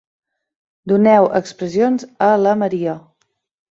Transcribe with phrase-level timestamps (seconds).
[0.93, 3.01] Doneu expressions a la Maria.